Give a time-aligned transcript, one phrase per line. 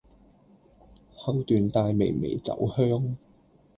[1.15, 3.17] 後段帶微微酒香